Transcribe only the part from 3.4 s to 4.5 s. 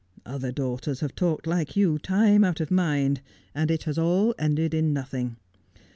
and it has all